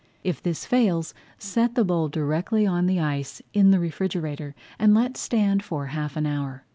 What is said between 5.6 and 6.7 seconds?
for half an hour.